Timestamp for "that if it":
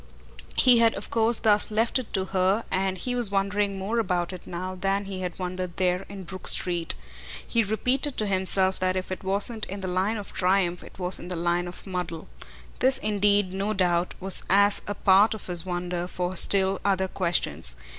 8.79-9.23